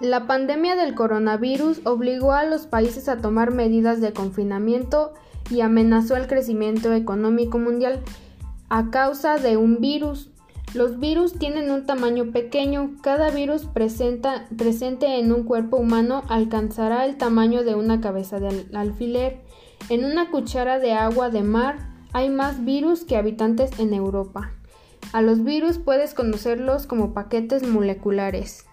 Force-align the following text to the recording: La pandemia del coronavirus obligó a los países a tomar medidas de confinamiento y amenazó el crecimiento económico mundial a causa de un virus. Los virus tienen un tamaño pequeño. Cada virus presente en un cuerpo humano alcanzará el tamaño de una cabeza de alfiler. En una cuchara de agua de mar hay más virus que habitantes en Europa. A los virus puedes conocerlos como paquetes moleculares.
La 0.00 0.28
pandemia 0.28 0.76
del 0.76 0.94
coronavirus 0.94 1.80
obligó 1.84 2.32
a 2.32 2.44
los 2.44 2.68
países 2.68 3.08
a 3.08 3.18
tomar 3.18 3.50
medidas 3.50 4.00
de 4.00 4.12
confinamiento 4.12 5.12
y 5.50 5.60
amenazó 5.60 6.14
el 6.14 6.28
crecimiento 6.28 6.92
económico 6.92 7.58
mundial 7.58 8.00
a 8.68 8.90
causa 8.90 9.38
de 9.38 9.56
un 9.56 9.80
virus. 9.80 10.30
Los 10.72 11.00
virus 11.00 11.34
tienen 11.34 11.72
un 11.72 11.84
tamaño 11.84 12.30
pequeño. 12.30 12.92
Cada 13.02 13.30
virus 13.30 13.64
presente 13.64 15.18
en 15.18 15.32
un 15.32 15.42
cuerpo 15.42 15.78
humano 15.78 16.22
alcanzará 16.28 17.04
el 17.04 17.16
tamaño 17.16 17.64
de 17.64 17.74
una 17.74 18.00
cabeza 18.00 18.38
de 18.38 18.66
alfiler. 18.74 19.40
En 19.88 20.04
una 20.04 20.30
cuchara 20.30 20.78
de 20.78 20.92
agua 20.92 21.28
de 21.28 21.42
mar 21.42 21.88
hay 22.12 22.30
más 22.30 22.64
virus 22.64 23.02
que 23.02 23.16
habitantes 23.16 23.80
en 23.80 23.92
Europa. 23.94 24.52
A 25.12 25.22
los 25.22 25.42
virus 25.42 25.78
puedes 25.78 26.14
conocerlos 26.14 26.86
como 26.86 27.14
paquetes 27.14 27.66
moleculares. 27.66 28.67